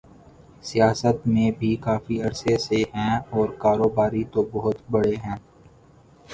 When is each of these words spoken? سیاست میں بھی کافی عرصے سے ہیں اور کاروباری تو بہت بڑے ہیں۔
سیاست 0.63 1.27
میں 1.27 1.51
بھی 1.59 1.75
کافی 1.81 2.21
عرصے 2.21 2.57
سے 2.57 2.81
ہیں 2.95 3.19
اور 3.29 3.47
کاروباری 3.59 4.23
تو 4.33 4.43
بہت 4.51 4.77
بڑے 4.91 5.15
ہیں۔ 5.25 5.37